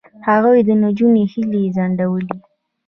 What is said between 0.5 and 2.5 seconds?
د نجونو هیلې ځنډولې.